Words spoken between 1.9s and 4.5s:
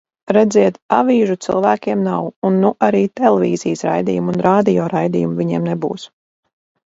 nav, un nu arī televīzijas raidījumu un